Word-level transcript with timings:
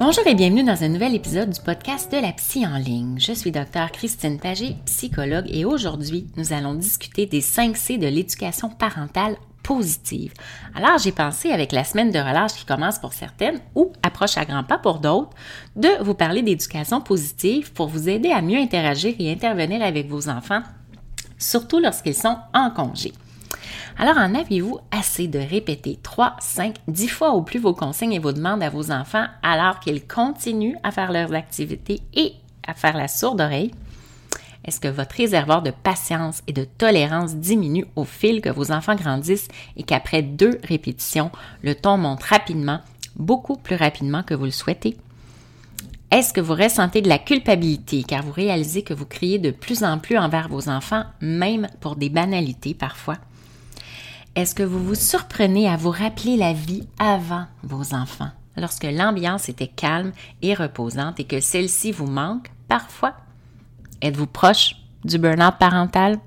Bonjour 0.00 0.26
et 0.26 0.34
bienvenue 0.34 0.64
dans 0.64 0.82
un 0.82 0.88
nouvel 0.88 1.14
épisode 1.14 1.50
du 1.50 1.60
podcast 1.60 2.10
de 2.10 2.16
la 2.16 2.32
psy 2.32 2.66
en 2.66 2.78
ligne. 2.78 3.16
Je 3.20 3.32
suis 3.32 3.52
docteur 3.52 3.92
Christine 3.92 4.40
Pagé, 4.40 4.74
psychologue, 4.86 5.46
et 5.48 5.64
aujourd'hui, 5.64 6.26
nous 6.36 6.52
allons 6.52 6.74
discuter 6.74 7.26
des 7.26 7.40
5 7.40 7.76
C 7.76 7.96
de 7.96 8.08
l'éducation 8.08 8.70
parentale 8.70 9.36
positive. 9.62 10.32
Alors, 10.74 10.98
j'ai 10.98 11.12
pensé, 11.12 11.52
avec 11.52 11.70
la 11.70 11.84
semaine 11.84 12.10
de 12.10 12.18
relâche 12.18 12.54
qui 12.54 12.64
commence 12.64 12.98
pour 12.98 13.12
certaines 13.12 13.60
ou 13.76 13.92
approche 14.02 14.36
à 14.36 14.44
grands 14.44 14.64
pas 14.64 14.78
pour 14.78 14.98
d'autres, 14.98 15.30
de 15.76 16.02
vous 16.02 16.14
parler 16.14 16.42
d'éducation 16.42 17.00
positive 17.00 17.72
pour 17.72 17.86
vous 17.86 18.08
aider 18.08 18.32
à 18.32 18.42
mieux 18.42 18.58
interagir 18.58 19.14
et 19.20 19.30
intervenir 19.30 19.80
avec 19.80 20.08
vos 20.08 20.28
enfants, 20.28 20.64
surtout 21.38 21.78
lorsqu'ils 21.78 22.16
sont 22.16 22.36
en 22.52 22.70
congé. 22.70 23.12
Alors, 23.98 24.18
en 24.18 24.34
avez-vous 24.34 24.78
assez 24.90 25.28
de 25.28 25.38
répéter 25.38 25.98
3, 26.02 26.36
5, 26.40 26.76
10 26.88 27.08
fois 27.08 27.32
au 27.32 27.42
plus 27.42 27.58
vos 27.58 27.74
consignes 27.74 28.12
et 28.12 28.18
vos 28.18 28.32
demandes 28.32 28.62
à 28.62 28.70
vos 28.70 28.90
enfants 28.90 29.26
alors 29.42 29.80
qu'ils 29.80 30.06
continuent 30.06 30.76
à 30.82 30.90
faire 30.90 31.12
leurs 31.12 31.34
activités 31.34 32.00
et 32.14 32.32
à 32.66 32.74
faire 32.74 32.96
la 32.96 33.08
sourde 33.08 33.40
oreille? 33.40 33.72
Est-ce 34.64 34.80
que 34.80 34.88
votre 34.88 35.16
réservoir 35.16 35.62
de 35.62 35.70
patience 35.70 36.42
et 36.46 36.52
de 36.52 36.64
tolérance 36.64 37.34
diminue 37.36 37.84
au 37.96 38.04
fil 38.04 38.40
que 38.40 38.48
vos 38.48 38.72
enfants 38.72 38.94
grandissent 38.94 39.48
et 39.76 39.82
qu'après 39.82 40.22
deux 40.22 40.58
répétitions, 40.64 41.30
le 41.62 41.74
ton 41.74 41.98
monte 41.98 42.22
rapidement, 42.22 42.80
beaucoup 43.16 43.56
plus 43.56 43.76
rapidement 43.76 44.22
que 44.22 44.34
vous 44.34 44.46
le 44.46 44.50
souhaitez? 44.50 44.96
Est-ce 46.10 46.32
que 46.32 46.40
vous 46.40 46.54
ressentez 46.54 47.02
de 47.02 47.08
la 47.08 47.18
culpabilité 47.18 48.04
car 48.04 48.22
vous 48.22 48.32
réalisez 48.32 48.82
que 48.82 48.94
vous 48.94 49.04
criez 49.04 49.38
de 49.38 49.50
plus 49.50 49.84
en 49.84 49.98
plus 49.98 50.16
envers 50.16 50.48
vos 50.48 50.68
enfants, 50.68 51.04
même 51.20 51.66
pour 51.80 51.96
des 51.96 52.08
banalités 52.08 52.72
parfois? 52.72 53.16
Est-ce 54.36 54.56
que 54.56 54.64
vous 54.64 54.82
vous 54.82 54.96
surprenez 54.96 55.68
à 55.68 55.76
vous 55.76 55.92
rappeler 55.92 56.36
la 56.36 56.52
vie 56.52 56.88
avant 56.98 57.44
vos 57.62 57.94
enfants, 57.94 58.30
lorsque 58.56 58.82
l'ambiance 58.82 59.48
était 59.48 59.68
calme 59.68 60.10
et 60.42 60.54
reposante 60.54 61.20
et 61.20 61.24
que 61.24 61.38
celle-ci 61.38 61.92
vous 61.92 62.08
manque 62.08 62.50
parfois? 62.66 63.12
Êtes-vous 64.02 64.26
proche 64.26 64.74
du 65.04 65.18
burn-out 65.18 65.54
parental? 65.60 66.18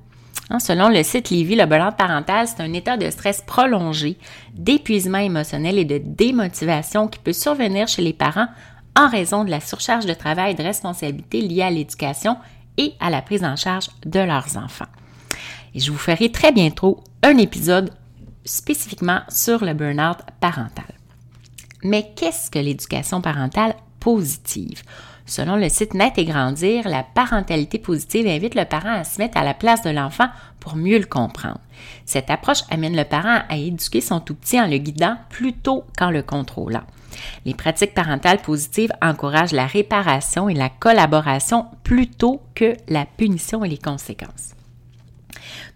Hein, 0.50 0.60
selon 0.60 0.88
le 0.88 1.04
site 1.04 1.32
Livy, 1.32 1.58
le 1.58 1.66
burn-out 1.66 1.98
parental, 1.98 2.48
c'est 2.48 2.64
un 2.64 2.72
état 2.72 2.96
de 2.96 3.10
stress 3.10 3.42
prolongé, 3.42 4.18
d'épuisement 4.54 5.18
émotionnel 5.18 5.78
et 5.78 5.84
de 5.84 5.98
démotivation 6.02 7.10
qui 7.10 7.20
peut 7.20 7.34
survenir 7.34 7.90
chez 7.90 8.04
les 8.04 8.14
parents 8.14 8.48
en 8.96 9.10
raison 9.10 9.44
de 9.44 9.50
la 9.50 9.60
surcharge 9.60 10.06
de 10.06 10.14
travail 10.14 10.54
et 10.54 10.56
de 10.56 10.64
responsabilités 10.64 11.42
liées 11.42 11.62
à 11.62 11.72
l'éducation 11.72 12.38
et 12.78 12.94
à 13.02 13.10
la 13.10 13.22
prise 13.22 13.44
en 13.44 13.58
charge 13.58 13.90
de 14.06 14.22
leurs 14.22 14.56
enfants. 14.56 14.86
Je 15.76 15.92
vous 15.92 15.98
ferai 15.98 16.32
très 16.32 16.52
bientôt 16.52 17.04
un 17.24 17.38
épisode 17.38 17.92
spécifiquement 18.46 19.22
sur 19.30 19.64
le 19.64 19.74
burn-out 19.74 20.18
parental. 20.40 20.86
Mais 21.84 22.12
qu'est-ce 22.16 22.50
que 22.50 22.60
l'éducation 22.60 23.22
parentale 23.22 23.76
positive? 24.00 24.82
Selon 25.26 25.58
le 25.58 25.68
site 25.68 25.94
Net 25.94 26.18
et 26.18 26.26
Grandir, 26.26 26.88
la 26.88 27.04
parentalité 27.04 27.80
positive 27.80 28.28
invite 28.28 28.56
le 28.56 28.64
parent 28.64 28.94
à 28.94 29.04
se 29.04 29.20
mettre 29.20 29.38
à 29.38 29.44
la 29.44 29.54
place 29.54 29.82
de 29.82 29.90
l'enfant 29.90 30.30
pour 30.62 30.78
mieux 30.78 30.98
le 30.98 31.06
comprendre. 31.06 31.60
Cette 32.06 32.30
approche 32.30 32.64
amène 32.70 32.96
le 32.96 33.04
parent 33.04 33.42
à 33.50 33.58
éduquer 33.58 34.00
son 34.00 34.22
tout 34.22 34.36
petit 34.36 34.60
en 34.60 34.68
le 34.68 34.78
guidant 34.78 35.18
plutôt 35.30 35.84
qu'en 35.98 36.12
le 36.12 36.24
contrôlant. 36.24 36.84
Les 37.46 37.54
pratiques 37.54 37.94
parentales 37.94 38.42
positives 38.42 38.94
encouragent 39.02 39.52
la 39.52 39.68
réparation 39.68 40.48
et 40.48 40.54
la 40.54 40.70
collaboration 40.70 41.66
plutôt 41.84 42.42
que 42.56 42.74
la 42.88 43.06
punition 43.06 43.66
et 43.66 43.70
les 43.70 43.78
conséquences. 43.78 44.57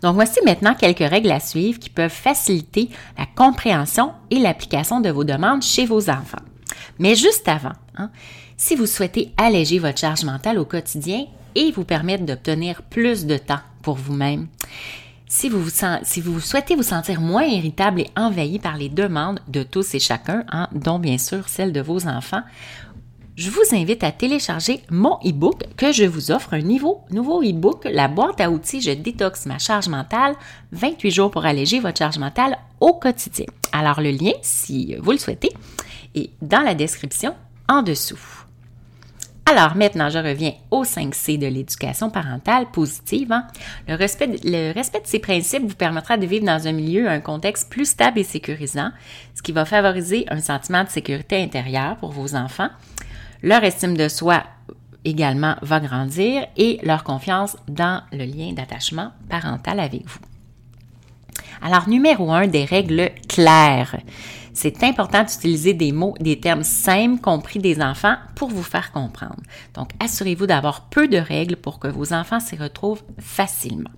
Donc 0.02 0.16
voici 0.16 0.40
maintenant 0.46 0.76
quelques 0.76 1.00
règles 1.00 1.32
à 1.32 1.40
suivre 1.40 1.80
qui 1.80 1.90
peuvent 1.90 2.12
faciliter 2.12 2.90
la 3.18 3.26
compréhension 3.26 4.14
et 4.30 4.40
l'application 4.40 5.02
de 5.02 5.10
vos 5.10 5.24
demandes 5.24 5.64
chez 5.64 5.86
vos 5.86 6.10
enfants. 6.10 6.42
Mais 7.00 7.16
juste 7.16 7.48
avant, 7.48 7.74
hein, 7.98 8.10
si 8.58 8.76
vous 8.76 8.86
souhaitez 8.86 9.32
alléger 9.38 9.80
votre 9.80 10.00
charge 10.00 10.24
mentale 10.24 10.60
au 10.60 10.66
quotidien 10.66 11.26
et 11.56 11.72
vous 11.72 11.84
permettre 11.84 12.26
d'obtenir 12.26 12.82
plus 12.84 13.26
de 13.26 13.38
temps 13.38 13.62
pour 13.82 13.96
vous-même, 13.96 14.48
si 15.32 15.48
vous, 15.48 15.70
souhaitez 16.42 16.76
vous 16.76 16.84
sentir 16.84 17.22
moins 17.22 17.46
irritable 17.46 18.02
et 18.02 18.10
envahi 18.18 18.60
par 18.60 18.76
les 18.76 18.90
demandes 18.90 19.40
de 19.48 19.64
tous 19.64 19.96
et 19.96 20.00
chacun, 20.00 20.44
hein, 20.52 20.68
dont 20.74 21.00
bien 21.00 21.18
sûr 21.18 21.48
celles 21.48 21.72
de 21.72 21.80
vos 21.80 22.06
enfants, 22.06 22.42
je 23.42 23.50
vous 23.50 23.76
invite 23.76 24.04
à 24.04 24.12
télécharger 24.12 24.82
mon 24.92 25.18
e-book 25.26 25.64
que 25.76 25.92
je 25.92 26.04
vous 26.04 26.30
offre, 26.30 26.54
un 26.54 26.62
nouveau, 26.62 27.04
e-book, 27.12 27.88
la 27.92 28.08
boîte 28.08 28.40
à 28.40 28.52
outils 28.52 28.82
Je 28.82 28.92
détoxe 28.92 29.48
ma 29.48 29.58
charge 29.58 29.88
mentale, 29.88 30.36
28 30.74 31.10
jours 31.10 31.32
pour 31.32 31.44
alléger 31.44 31.80
votre 31.80 31.98
charge 31.98 32.20
mentale 32.20 32.60
au 32.80 32.94
quotidien. 32.94 33.48
Alors 33.72 34.00
le 34.00 34.12
lien, 34.12 34.34
si 34.44 34.96
vous 35.02 35.12
le 35.12 35.18
souhaitez, 35.18 35.50
est 36.14 36.30
dans 36.44 36.62
la 36.62 36.76
description 36.76 37.34
en 37.68 37.82
dessous. 37.82 38.20
Alors 39.48 39.76
maintenant, 39.76 40.12
je 40.12 40.20
reviens 40.20 40.54
au 40.70 40.84
5C 40.84 41.40
de 41.40 41.48
l'éducation 41.48 42.12
parentale 42.12 42.68
positive. 42.72 43.32
Hein. 43.32 43.48
Le, 43.88 43.96
respect 43.96 44.30
le 44.44 44.72
respect 44.72 45.02
de 45.02 45.08
ces 45.08 45.20
principes 45.20 45.64
vous 45.64 45.76
permettra 45.76 46.16
de 46.16 46.28
vivre 46.28 46.46
dans 46.46 46.68
un 46.68 46.74
milieu, 46.74 47.10
un 47.10 47.20
contexte 47.20 47.72
plus 47.72 47.86
stable 47.86 48.20
et 48.20 48.24
sécurisant, 48.24 48.92
ce 49.34 49.42
qui 49.42 49.52
va 49.52 49.66
favoriser 49.66 50.26
un 50.30 50.42
sentiment 50.42 50.84
de 50.84 50.90
sécurité 50.90 51.42
intérieure 51.42 51.98
pour 51.98 52.12
vos 52.12 52.36
enfants 52.36 52.70
leur 53.42 53.64
estime 53.64 53.98
de 53.98 54.08
soi 54.08 54.44
également 55.04 55.56
va 55.62 55.80
grandir 55.80 56.46
et 56.58 56.80
leur 56.84 57.04
confiance 57.04 57.58
dans 57.68 58.04
le 58.12 58.26
lien 58.26 58.54
d'attachement 58.54 59.12
parental 59.30 59.80
avec 59.80 60.06
vous. 60.06 60.20
Alors, 61.62 61.88
numéro 61.88 62.32
un, 62.32 62.48
des 62.48 62.66
règles 62.66 63.12
claires. 63.28 63.98
C'est 64.54 64.84
important 64.84 65.24
d'utiliser 65.24 65.74
des 65.74 65.92
mots, 65.92 66.16
des 66.20 66.40
termes 66.40 66.64
simples 66.64 67.22
compris 67.22 67.60
des 67.60 67.82
enfants 67.82 68.16
pour 68.36 68.50
vous 68.50 68.64
faire 68.64 68.92
comprendre. 68.92 69.42
Donc, 69.76 69.92
assurez-vous 70.00 70.48
d'avoir 70.48 70.90
peu 70.90 71.08
de 71.08 71.18
règles 71.18 71.56
pour 71.56 71.80
que 71.80 71.88
vos 71.88 72.14
enfants 72.14 72.40
s'y 72.40 72.58
retrouvent 72.58 73.04
facilement. 73.20 73.92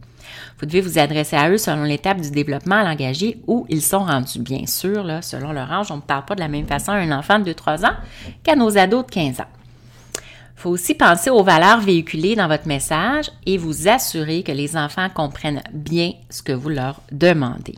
Vous 0.59 0.65
devez 0.65 0.81
vous 0.81 0.99
adresser 0.99 1.35
à 1.35 1.49
eux 1.49 1.57
selon 1.57 1.83
l'étape 1.83 2.21
du 2.21 2.31
développement 2.31 2.83
langagier 2.83 3.41
où 3.47 3.65
ils 3.69 3.81
sont 3.81 4.03
rendus. 4.03 4.39
Bien 4.39 4.65
sûr, 4.65 5.05
selon 5.21 5.51
leur 5.51 5.71
âge, 5.71 5.91
on 5.91 5.97
ne 5.97 6.01
parle 6.01 6.25
pas 6.25 6.35
de 6.35 6.39
la 6.39 6.47
même 6.47 6.67
façon 6.67 6.91
à 6.91 6.95
un 6.95 7.11
enfant 7.11 7.39
de 7.39 7.51
2-3 7.51 7.85
ans 7.85 7.95
qu'à 8.43 8.55
nos 8.55 8.77
ados 8.77 9.05
de 9.05 9.11
15 9.11 9.41
ans. 9.41 9.47
Il 10.15 10.61
faut 10.63 10.69
aussi 10.69 10.93
penser 10.93 11.29
aux 11.29 11.43
valeurs 11.43 11.81
véhiculées 11.81 12.35
dans 12.35 12.47
votre 12.47 12.67
message 12.67 13.29
et 13.45 13.57
vous 13.57 13.89
assurer 13.89 14.43
que 14.43 14.51
les 14.53 14.77
enfants 14.77 15.09
comprennent 15.13 15.61
bien 15.73 16.13
ce 16.29 16.41
que 16.41 16.53
vous 16.53 16.69
leur 16.69 17.01
demandez. 17.11 17.75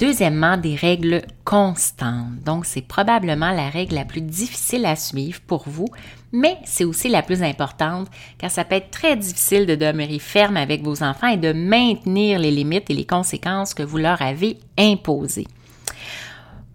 Deuxièmement, 0.00 0.56
des 0.56 0.76
règles 0.76 1.20
constantes. 1.44 2.42
Donc, 2.46 2.64
c'est 2.64 2.80
probablement 2.80 3.50
la 3.50 3.68
règle 3.68 3.96
la 3.96 4.06
plus 4.06 4.22
difficile 4.22 4.86
à 4.86 4.96
suivre 4.96 5.40
pour 5.46 5.64
vous, 5.66 5.88
mais 6.32 6.56
c'est 6.64 6.84
aussi 6.84 7.10
la 7.10 7.20
plus 7.20 7.42
importante 7.42 8.08
car 8.38 8.50
ça 8.50 8.64
peut 8.64 8.76
être 8.76 8.90
très 8.90 9.14
difficile 9.14 9.66
de 9.66 9.74
demeurer 9.74 10.18
ferme 10.18 10.56
avec 10.56 10.82
vos 10.82 11.02
enfants 11.02 11.28
et 11.28 11.36
de 11.36 11.52
maintenir 11.52 12.38
les 12.38 12.50
limites 12.50 12.88
et 12.88 12.94
les 12.94 13.04
conséquences 13.04 13.74
que 13.74 13.82
vous 13.82 13.98
leur 13.98 14.22
avez 14.22 14.56
imposées. 14.78 15.48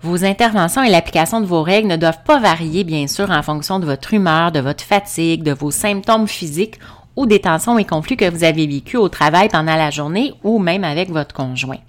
Vos 0.03 0.23
interventions 0.23 0.83
et 0.83 0.91
l'application 0.91 1.41
de 1.41 1.47
vos 1.47 1.63
règles 1.63 1.87
ne 1.87 1.97
doivent 1.97 2.23
pas 2.25 2.39
varier, 2.39 2.83
bien 2.83 3.07
sûr, 3.07 3.31
en 3.31 3.41
fonction 3.41 3.79
de 3.79 3.87
votre 3.87 4.13
humeur, 4.13 4.51
de 4.51 4.59
votre 4.59 4.83
fatigue, 4.83 5.41
de 5.41 5.51
vos 5.51 5.71
symptômes 5.71 6.27
physiques 6.27 6.79
ou 7.15 7.25
des 7.25 7.41
tensions 7.41 7.79
et 7.79 7.85
conflits 7.85 8.17
que 8.17 8.29
vous 8.29 8.43
avez 8.43 8.67
vécus 8.67 8.99
au 8.99 9.09
travail 9.09 9.49
pendant 9.49 9.75
la 9.75 9.89
journée 9.89 10.35
ou 10.43 10.59
même 10.59 10.83
avec 10.83 11.09
votre 11.09 11.33
conjoint. 11.33 11.79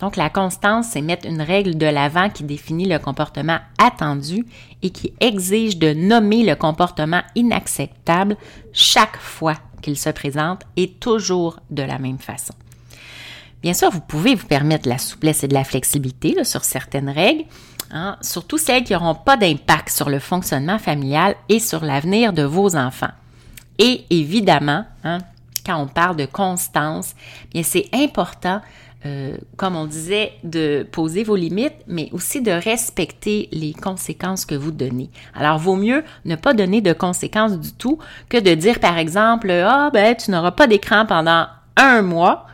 Donc, 0.00 0.16
la 0.16 0.30
constance, 0.30 0.88
c'est 0.90 1.02
mettre 1.02 1.26
une 1.26 1.42
règle 1.42 1.76
de 1.76 1.86
l'avant 1.86 2.30
qui 2.30 2.42
définit 2.42 2.86
le 2.86 2.98
comportement 2.98 3.58
attendu 3.78 4.46
et 4.82 4.90
qui 4.90 5.12
exige 5.20 5.76
de 5.76 5.92
nommer 5.92 6.42
le 6.42 6.56
comportement 6.56 7.22
inacceptable 7.34 8.36
chaque 8.72 9.18
fois 9.18 9.56
qu'il 9.82 9.98
se 9.98 10.10
présente 10.10 10.62
et 10.76 10.88
toujours 10.88 11.60
de 11.70 11.82
la 11.82 11.98
même 11.98 12.18
façon. 12.18 12.54
Bien 13.62 13.74
sûr, 13.74 13.90
vous 13.90 14.00
pouvez 14.00 14.34
vous 14.34 14.46
permettre 14.46 14.84
de 14.84 14.90
la 14.90 14.98
souplesse 14.98 15.44
et 15.44 15.48
de 15.48 15.54
la 15.54 15.64
flexibilité 15.64 16.42
sur 16.44 16.64
certaines 16.64 17.10
règles, 17.10 17.44
hein, 17.90 18.16
surtout 18.22 18.56
celles 18.56 18.84
qui 18.84 18.94
n'auront 18.94 19.14
pas 19.14 19.36
d'impact 19.36 19.90
sur 19.90 20.08
le 20.08 20.18
fonctionnement 20.18 20.78
familial 20.78 21.34
et 21.50 21.60
sur 21.60 21.84
l'avenir 21.84 22.32
de 22.32 22.42
vos 22.42 22.74
enfants. 22.74 23.10
Et 23.78 24.04
évidemment, 24.08 24.86
hein, 25.04 25.18
quand 25.66 25.76
on 25.76 25.86
parle 25.86 26.16
de 26.16 26.24
constance, 26.24 27.14
bien 27.52 27.62
c'est 27.62 27.88
important 27.92 28.62
euh, 29.06 29.36
comme 29.56 29.76
on 29.76 29.86
disait, 29.86 30.32
de 30.44 30.86
poser 30.90 31.24
vos 31.24 31.36
limites, 31.36 31.76
mais 31.86 32.10
aussi 32.12 32.42
de 32.42 32.50
respecter 32.50 33.48
les 33.50 33.72
conséquences 33.72 34.44
que 34.44 34.54
vous 34.54 34.72
donnez. 34.72 35.08
Alors, 35.34 35.58
vaut 35.58 35.76
mieux 35.76 36.04
ne 36.26 36.36
pas 36.36 36.52
donner 36.52 36.82
de 36.82 36.92
conséquences 36.92 37.58
du 37.58 37.72
tout 37.72 37.98
que 38.28 38.38
de 38.38 38.54
dire, 38.54 38.78
par 38.78 38.98
exemple, 38.98 39.50
ah, 39.50 39.90
ben, 39.92 40.14
tu 40.14 40.30
n'auras 40.30 40.50
pas 40.50 40.66
d'écran 40.66 41.06
pendant 41.06 41.46
un 41.76 42.02
mois 42.02 42.46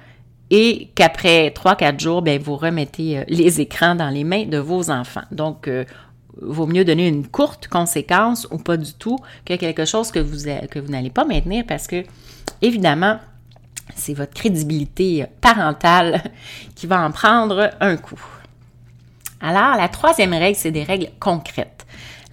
et 0.50 0.90
qu'après 0.94 1.50
trois, 1.50 1.74
quatre 1.74 1.98
jours, 1.98 2.22
ben, 2.22 2.40
vous 2.40 2.56
remettez 2.56 3.18
euh, 3.18 3.24
les 3.26 3.60
écrans 3.60 3.96
dans 3.96 4.10
les 4.10 4.22
mains 4.22 4.46
de 4.46 4.58
vos 4.58 4.90
enfants. 4.90 5.24
Donc, 5.32 5.66
euh, 5.66 5.84
vaut 6.40 6.66
mieux 6.66 6.84
donner 6.84 7.08
une 7.08 7.26
courte 7.26 7.66
conséquence 7.66 8.46
ou 8.52 8.58
pas 8.58 8.76
du 8.76 8.92
tout 8.92 9.18
que 9.44 9.54
quelque 9.54 9.84
chose 9.84 10.12
que 10.12 10.20
vous, 10.20 10.44
que 10.70 10.78
vous 10.78 10.92
n'allez 10.92 11.10
pas 11.10 11.24
maintenir 11.24 11.64
parce 11.66 11.88
que, 11.88 12.04
évidemment, 12.62 13.18
c'est 13.94 14.14
votre 14.14 14.34
crédibilité 14.34 15.26
parentale 15.40 16.22
qui 16.74 16.86
va 16.86 17.04
en 17.04 17.10
prendre 17.10 17.70
un 17.80 17.96
coup. 17.96 18.20
Alors, 19.40 19.76
la 19.76 19.88
troisième 19.88 20.32
règle, 20.32 20.56
c'est 20.56 20.70
des 20.70 20.82
règles 20.84 21.10
concrètes. 21.20 21.85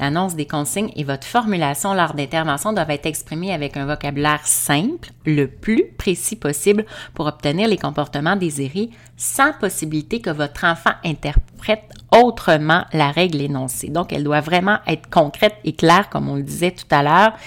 L'annonce 0.04 0.36
des 0.36 0.46
consignes 0.46 0.92
et 0.98 1.06
votre 1.06 1.26
formulation 1.26 1.94
lors 1.94 2.14
d'intervention 2.14 2.74
doivent 2.74 2.90
être 2.90 3.06
exprimées 3.06 3.54
avec 3.54 3.78
un 3.78 3.86
vocabulaire 3.86 4.46
simple, 4.46 5.12
le 5.26 5.48
plus 5.48 5.86
précis 5.98 6.36
possible 6.36 6.86
pour 7.14 7.26
obtenir 7.26 7.70
les 7.70 7.78
comportements 7.78 8.36
désirés 8.36 8.90
sans 9.16 9.54
possibilité 9.54 10.20
que 10.20 10.30
votre 10.30 10.66
enfant 10.66 10.92
interprète 11.06 11.86
autrement 12.12 12.84
la 12.92 13.12
règle 13.12 13.40
énoncée. 13.40 13.88
Donc, 13.88 14.12
elle 14.12 14.26
doit 14.26 14.42
vraiment 14.42 14.80
être 14.88 15.10
concrète 15.10 15.56
et 15.64 15.72
claire, 15.72 16.10
comme 16.10 16.28
on 16.28 16.36
le 16.36 16.44
disait 16.44 16.72
tout 16.72 16.94
à 16.94 17.02
l'heure, 17.02 17.38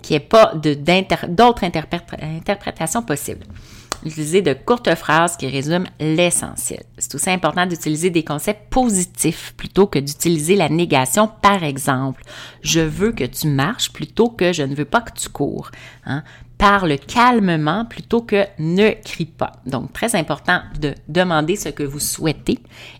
qu'il 0.00 0.16
n'y 0.16 0.22
ait 0.22 0.28
pas 0.28 0.54
d'autres 0.54 1.64
interprétations 1.64 3.02
possibles. 3.02 3.44
Utiliser 4.04 4.42
de 4.42 4.52
courtes 4.52 4.94
phrases 4.94 5.36
qui 5.36 5.46
résument 5.46 5.86
l'essentiel. 5.98 6.82
C'est 6.98 7.14
aussi 7.14 7.30
important 7.30 7.66
d'utiliser 7.66 8.10
des 8.10 8.22
concepts 8.22 8.68
positifs 8.70 9.54
plutôt 9.56 9.86
que 9.86 9.98
d'utiliser 9.98 10.56
la 10.56 10.68
négation. 10.68 11.28
Par 11.28 11.64
exemple, 11.64 12.22
je 12.62 12.80
veux 12.80 13.12
que 13.12 13.24
tu 13.24 13.48
marches 13.48 13.92
plutôt 13.92 14.28
que 14.28 14.52
je 14.52 14.62
ne 14.62 14.74
veux 14.74 14.84
pas 14.84 15.00
que 15.00 15.18
tu 15.18 15.28
cours. 15.28 15.70
Hein. 16.04 16.22
Parle 16.58 16.98
calmement 16.98 17.84
plutôt 17.84 18.22
que 18.22 18.44
ne 18.58 18.90
crie 19.02 19.24
pas. 19.24 19.52
Donc, 19.66 19.92
très 19.92 20.14
important 20.14 20.60
de 20.80 20.94
demander 21.08 21.56
ce 21.56 21.68
que 21.68 21.82
vous 21.82 22.00
souhaitez 22.00 22.58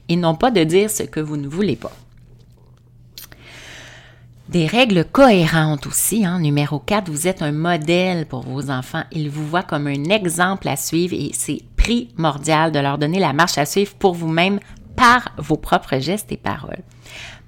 et 0.08 0.16
non 0.16 0.34
pas 0.34 0.50
de 0.50 0.64
dire 0.64 0.90
ce 0.90 1.04
que 1.04 1.20
vous 1.20 1.36
ne 1.36 1.48
voulez 1.48 1.76
pas. 1.76 1.92
Des 4.48 4.66
règles 4.66 5.06
cohérentes 5.06 5.86
aussi. 5.86 6.26
Hein. 6.26 6.38
Numéro 6.38 6.78
4, 6.78 7.10
vous 7.10 7.26
êtes 7.26 7.40
un 7.40 7.52
modèle 7.52 8.26
pour 8.26 8.42
vos 8.42 8.70
enfants. 8.70 9.04
Ils 9.10 9.30
vous 9.30 9.46
voient 9.46 9.62
comme 9.62 9.86
un 9.86 10.04
exemple 10.10 10.68
à 10.68 10.76
suivre 10.76 11.14
et 11.14 11.30
c'est 11.32 11.62
primordial 11.76 12.70
de 12.70 12.78
leur 12.78 12.98
donner 12.98 13.20
la 13.20 13.32
marche 13.32 13.56
à 13.56 13.64
suivre 13.64 13.94
pour 13.94 14.12
vous-même 14.12 14.60
par 14.96 15.30
vos 15.38 15.56
propres 15.56 15.98
gestes 15.98 16.30
et 16.30 16.36
paroles. 16.36 16.82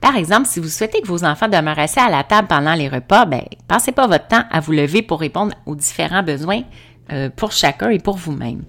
Par 0.00 0.16
exemple, 0.16 0.46
si 0.46 0.58
vous 0.58 0.68
souhaitez 0.68 1.02
que 1.02 1.06
vos 1.06 1.24
enfants 1.24 1.48
demeurent 1.48 1.78
assis 1.78 2.00
à 2.00 2.08
la 2.08 2.24
table 2.24 2.48
pendant 2.48 2.74
les 2.74 2.88
repas, 2.88 3.26
ben, 3.26 3.42
passez 3.68 3.92
pas 3.92 4.06
votre 4.06 4.28
temps 4.28 4.44
à 4.50 4.60
vous 4.60 4.72
lever 4.72 5.02
pour 5.02 5.20
répondre 5.20 5.54
aux 5.66 5.76
différents 5.76 6.22
besoins 6.22 6.62
euh, 7.12 7.28
pour 7.34 7.52
chacun 7.52 7.90
et 7.90 7.98
pour 7.98 8.16
vous-même. 8.16 8.62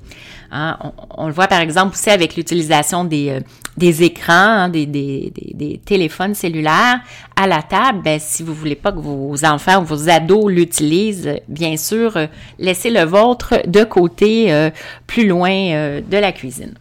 Hein, 0.51 0.77
on, 1.17 1.27
le 1.27 1.33
voit 1.33 1.47
par 1.47 1.59
exemple 1.59 1.93
aussi 1.93 2.09
avec 2.09 2.35
l'utilisation 2.35 3.03
des, 3.03 3.29
euh, 3.29 3.91
écrans, 4.01 4.33
hein, 4.33 4.69
des, 4.69 5.81
téléphones 5.83 6.35
cellulaires 6.35 7.01
à 7.35 7.47
la 7.47 7.61
table. 7.61 8.01
Ben, 8.03 8.19
si 8.19 8.43
vous 8.43 8.53
voulez 8.53 8.75
pas 8.75 8.91
que 8.91 8.99
vos 8.99 9.43
enfants 9.43 9.81
ou 9.81 9.85
vos 9.85 10.07
ados 10.07 10.51
l'utilisent, 10.51 11.35
bien 11.47 11.77
sûr, 11.77 12.15
euh, 12.15 12.27
laissez 12.59 12.89
le 12.89 13.03
vôtre 13.03 13.55
de 13.67 13.83
côté 13.83 14.69
plus 15.05 15.27
loin 15.27 15.49
de 15.49 16.17
la 16.17 16.31
cuisine. 16.31 16.75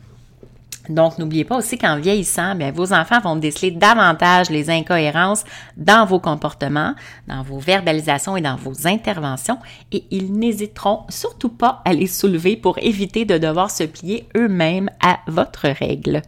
Donc, 0.89 1.19
n'oubliez 1.19 1.45
pas 1.45 1.57
aussi 1.57 1.79
qu'en 1.79 1.99
vieillissant, 1.99 2.55
bien, 2.55 2.71
vos 2.71 2.93
enfants 2.93 3.21
vont 3.21 3.37
déceler 3.37 3.71
davantage 3.71 4.51
les 4.51 4.71
incohérences 4.71 5.45
dans 5.77 6.07
vos 6.07 6.21
comportements, 6.21 6.95
dans 7.27 7.43
vos 7.43 7.59
verbalisations 7.59 8.37
et 8.37 8.41
dans 8.41 8.57
vos 8.57 8.87
interventions, 8.87 9.59
et 9.93 10.05
ils 10.11 10.33
n'hésiteront 10.33 11.05
surtout 11.09 11.49
pas 11.49 11.83
à 11.85 11.93
les 11.93 12.07
soulever 12.07 12.57
pour 12.57 12.79
éviter 12.79 13.25
de 13.25 13.39
devoir 13.39 13.71
se 13.71 13.85
plier 13.85 14.29
eux-mêmes 14.37 14.91
à 15.01 15.19
votre 15.27 15.69
règle. 15.69 16.23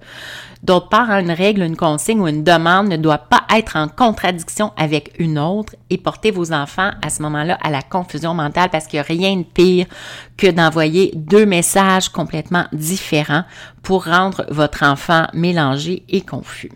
D'autre 0.62 0.88
part, 0.88 1.10
une 1.10 1.30
règle, 1.30 1.62
une 1.62 1.76
consigne 1.76 2.20
ou 2.20 2.28
une 2.28 2.42
demande 2.42 2.88
ne 2.88 2.96
doit 2.96 3.18
pas 3.18 3.44
être 3.54 3.76
en 3.76 3.88
contradiction 3.88 4.72
avec 4.76 5.14
une 5.18 5.38
autre 5.38 5.76
et 5.88 5.98
porter 5.98 6.30
vos 6.30 6.52
enfants 6.52 6.90
à 7.00 7.10
ce 7.10 7.22
moment-là 7.22 7.58
à 7.62 7.70
la 7.70 7.82
confusion 7.82 8.34
mentale 8.34 8.68
parce 8.70 8.86
qu'il 8.86 8.96
n'y 8.96 9.04
a 9.04 9.04
rien 9.04 9.36
de 9.36 9.44
pire 9.44 9.86
que 10.36 10.50
d'envoyer 10.50 11.12
deux 11.14 11.46
messages 11.46 12.08
complètement 12.08 12.66
différents 12.72 13.44
pour 13.82 14.04
rendre 14.04 14.46
votre 14.50 14.82
enfant 14.84 15.26
mélangé 15.32 16.02
et 16.08 16.22
confus. 16.22 16.72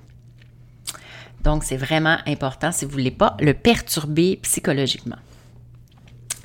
Donc, 1.43 1.65
c'est 1.65 1.77
vraiment 1.77 2.19
important 2.27 2.71
si 2.71 2.85
vous 2.85 2.93
ne 2.93 2.97
voulez 2.97 3.11
pas 3.11 3.37
le 3.41 3.53
perturber 3.53 4.39
psychologiquement. 4.43 5.17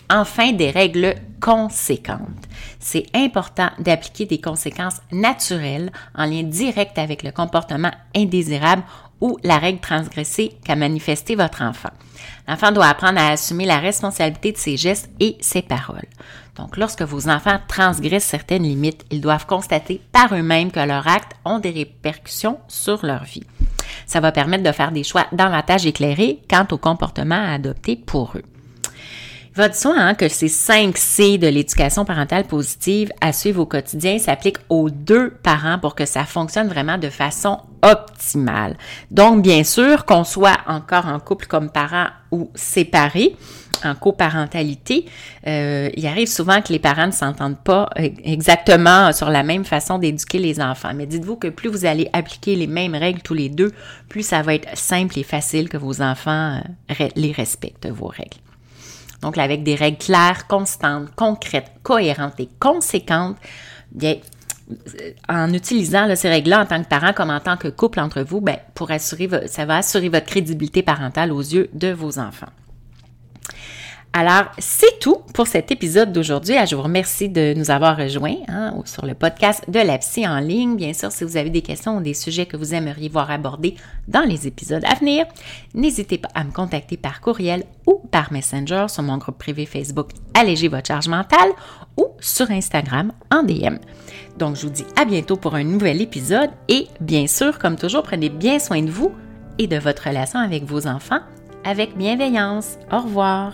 Enfin, 0.10 0.54
des 0.54 0.72
règles 0.72 1.16
conséquentes. 1.42 2.48
C'est 2.80 3.06
important 3.14 3.70
d'appliquer 3.80 4.26
des 4.26 4.40
conséquences 4.40 5.02
naturelles 5.12 5.92
en 6.16 6.26
lien 6.26 6.44
direct 6.44 6.98
avec 6.98 7.24
le 7.24 7.32
comportement 7.32 7.92
indésirable 8.16 8.84
ou 9.20 9.38
la 9.44 9.58
règle 9.58 9.80
transgressée 9.80 10.54
qu'a 10.64 10.76
manifesté 10.76 11.36
votre 11.36 11.62
enfant. 11.62 11.90
L'enfant 12.48 12.72
doit 12.72 12.88
apprendre 12.88 13.20
à 13.20 13.32
assumer 13.32 13.66
la 13.66 13.80
responsabilité 13.80 14.52
de 14.52 14.58
ses 14.58 14.78
gestes 14.78 15.10
et 15.20 15.38
ses 15.42 15.62
paroles. 15.62 16.08
Donc, 16.56 16.78
lorsque 16.78 17.02
vos 17.02 17.30
enfants 17.30 17.60
transgressent 17.68 18.24
certaines 18.24 18.64
limites, 18.64 19.06
ils 19.12 19.22
doivent 19.22 19.46
constater 19.46 20.02
par 20.12 20.34
eux-mêmes 20.34 20.72
que 20.72 20.80
leurs 20.80 21.08
actes 21.08 21.36
ont 21.46 21.60
des 21.60 21.72
répercussions 21.72 22.60
sur 22.68 23.06
leur 23.06 23.24
vie. 23.24 23.44
Ça 24.06 24.20
va 24.20 24.32
permettre 24.32 24.64
de 24.64 24.72
faire 24.72 24.92
des 24.92 25.04
choix 25.04 25.28
davantage 25.32 25.86
éclairés 25.86 26.40
quant 26.50 26.66
au 26.72 26.78
comportement 26.78 27.36
à 27.36 27.54
adopter 27.54 27.96
pour 27.96 28.34
eux. 28.36 28.44
Va 29.58 29.70
de 29.70 29.74
soi 29.74 29.96
hein, 29.98 30.14
que 30.14 30.30
ces 30.30 30.50
5 30.50 30.96
C 30.96 31.40
de 31.40 31.48
l'éducation 31.48 32.06
parentale 32.06 32.44
positive 32.44 33.12
à 33.22 33.34
suivre 33.34 33.64
au 33.64 33.66
quotidien? 33.66 34.20
S'appliquent 34.20 34.60
aux 34.70 34.92
deux 34.92 35.32
parents 35.32 35.80
pour 35.80 35.96
que 35.96 36.06
ça 36.06 36.26
fonctionne 36.26 36.68
vraiment 36.68 37.00
de 37.00 37.10
façon 37.10 37.58
optimale. 37.82 38.78
Donc, 39.10 39.42
bien 39.42 39.64
sûr, 39.64 40.06
qu'on 40.06 40.24
soit 40.24 40.60
encore 40.68 41.08
en 41.08 41.20
couple 41.20 41.48
comme 41.48 41.72
parents 41.72 42.06
ou 42.30 42.52
séparés, 42.54 43.36
en 43.84 43.96
coparentalité, 43.96 45.06
euh, 45.48 45.90
il 45.98 46.06
arrive 46.06 46.28
souvent 46.28 46.62
que 46.62 46.72
les 46.72 46.78
parents 46.78 47.08
ne 47.08 47.12
s'entendent 47.12 47.64
pas 47.64 47.90
euh, 47.98 48.10
exactement 48.24 49.12
sur 49.12 49.32
la 49.32 49.42
même 49.42 49.66
façon 49.66 49.98
d'éduquer 49.98 50.38
les 50.38 50.62
enfants. 50.62 50.92
Mais 50.94 51.08
dites-vous 51.08 51.36
que 51.36 51.48
plus 51.48 51.70
vous 51.70 51.86
allez 51.86 52.08
appliquer 52.14 52.56
les 52.56 52.68
mêmes 52.68 52.94
règles 52.94 53.24
tous 53.24 53.34
les 53.34 53.50
deux, 53.50 53.72
plus 54.08 54.22
ça 54.22 54.44
va 54.44 54.54
être 54.54 54.78
simple 54.78 55.18
et 55.18 55.24
facile 55.24 55.68
que 55.68 55.78
vos 55.78 56.04
enfants 56.04 56.62
euh, 56.92 57.08
les 57.16 57.32
respectent, 57.32 57.88
vos 57.88 58.10
règles. 58.10 58.38
Donc, 59.22 59.38
avec 59.38 59.64
des 59.64 59.76
règles 59.76 59.98
claires, 59.98 60.48
constantes, 60.48 61.10
concrètes, 61.16 61.72
cohérentes 61.84 62.40
et 62.40 62.50
conséquentes, 62.60 63.38
bien, 63.92 64.16
euh, 64.70 65.12
en 65.28 65.54
utilisant 65.54 66.14
ces 66.16 66.30
règles-là 66.30 66.62
en 66.62 66.66
tant 66.66 66.84
que 66.84 66.88
parent 66.88 67.14
comme 67.14 67.30
en 67.30 67.40
tant 67.40 67.58
que 67.58 67.68
couple 67.68 68.00
entre 68.00 68.22
vous, 68.22 68.42
bien, 68.42 68.58
pour 68.76 68.92
assurer, 68.92 69.30
ça 69.48 69.66
va 69.66 69.78
assurer 69.78 70.10
votre 70.10 70.26
crédibilité 70.26 70.84
parentale 70.84 71.32
aux 71.32 71.42
yeux 71.42 71.70
de 71.74 71.92
vos 71.92 72.20
enfants. 72.20 72.52
Alors, 74.14 74.46
c'est 74.58 75.00
tout 75.00 75.18
pour 75.34 75.48
cet 75.48 75.70
épisode 75.70 76.12
d'aujourd'hui. 76.12 76.56
Ah, 76.58 76.66
je 76.66 76.76
vous 76.76 76.82
remercie 76.82 77.30
de 77.30 77.54
nous 77.56 77.70
avoir 77.70 77.98
rejoints 77.98 78.38
hein, 78.48 78.74
sur 78.86 79.06
le 79.06 79.14
podcast 79.14 79.64
de 79.70 79.80
la 79.80 79.98
psy 80.00 80.28
en 80.28 80.40
ligne. 80.40 80.76
Bien 80.76 80.94
sûr, 80.94 81.12
si 81.12 81.24
vous 81.24 81.38
avez 81.38 81.52
des 81.52 81.62
questions 81.62 81.98
ou 81.98 82.02
des 82.02 82.16
sujets 82.16 82.48
que 82.48 82.58
vous 82.58 82.74
aimeriez 82.74 83.10
voir 83.10 83.30
abordés 83.30 83.76
dans 84.08 84.22
les 84.22 84.48
épisodes 84.48 84.84
à 84.86 84.96
venir, 84.96 85.26
n'hésitez 85.76 86.18
pas 86.18 86.30
à 86.34 86.44
me 86.44 86.52
contacter 86.52 86.98
par 86.98 87.22
courriel 87.22 87.64
ou 87.86 88.02
par 88.12 88.32
Messenger 88.32 88.86
sur 88.88 89.04
mon 89.04 89.18
groupe 89.18 89.38
privé 89.38 89.66
Facebook 89.66 90.10
Alléger 90.34 90.68
votre 90.68 90.88
charge 90.88 91.08
mentale 91.08 91.52
ou 91.98 92.08
sur 92.20 92.50
Instagram 92.50 93.12
en 93.32 93.44
DM. 93.44 93.78
Donc, 94.38 94.56
je 94.56 94.64
vous 94.64 94.74
dis 94.74 94.86
à 95.00 95.06
bientôt 95.06 95.38
pour 95.38 95.54
un 95.54 95.64
nouvel 95.64 96.02
épisode 96.02 96.50
et 96.70 96.88
bien 97.02 97.28
sûr, 97.28 97.60
comme 97.60 97.76
toujours, 97.76 98.04
prenez 98.04 98.30
bien 98.30 98.58
soin 98.58 98.82
de 98.82 98.90
vous 98.90 99.12
et 99.60 99.68
de 99.68 99.78
votre 99.78 100.08
relation 100.08 100.40
avec 100.40 100.64
vos 100.64 100.88
enfants 100.88 101.22
avec 101.68 101.98
bienveillance. 101.98 102.78
Au 102.92 103.02
revoir. 103.02 103.54